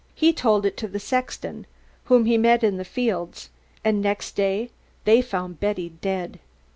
He 0.15 0.33
told 0.33 0.65
it 0.65 0.75
to 0.77 0.87
the 0.87 0.99
sexton, 0.99 1.67
whom 2.05 2.25
he 2.25 2.35
met 2.35 2.63
in 2.63 2.77
the 2.77 2.83
fields; 2.83 3.51
and 3.85 4.01
next 4.01 4.35
morning 4.35 4.69
they 5.03 5.21
found 5.21 5.59
Betty 5.59 5.89
dead. 5.89 6.39